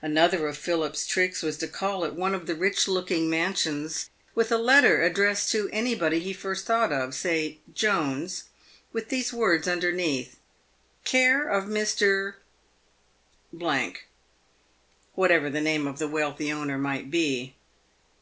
Another 0.00 0.46
of 0.46 0.56
Philip's 0.56 1.06
tricks 1.06 1.42
was 1.42 1.58
to 1.58 1.68
call 1.68 2.02
at 2.06 2.14
one 2.14 2.34
of 2.34 2.46
the 2.46 2.54
rich 2.54 2.88
looking 2.88 3.28
mansions 3.28 4.08
with 4.34 4.50
a 4.50 4.56
letter 4.56 5.02
addressed 5.02 5.52
to 5.52 5.68
anybody 5.70 6.18
he 6.18 6.32
first 6.32 6.64
thought 6.64 6.90
of— 6.94 7.12
say 7.14 7.58
Jones— 7.74 8.44
with 8.94 9.10
these 9.10 9.34
words 9.34 9.68
underneath," 9.68 10.38
Care 11.14 11.46
of 11.46 11.64
Mr. 11.64 12.36
«"whatever 15.14 15.50
the 15.50 15.60
name 15.60 15.86
of 15.86 15.98
the 15.98 16.08
wealthy 16.08 16.50
owner 16.50 16.78
might 16.78 17.10
be. 17.10 17.54